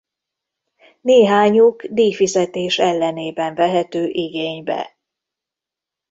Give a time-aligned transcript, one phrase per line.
[1.01, 4.97] Néhányuk díjfizetés ellenében vehető igénybe.